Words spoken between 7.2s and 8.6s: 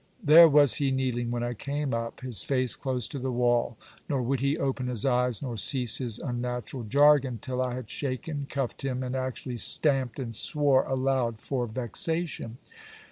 till I had shaken,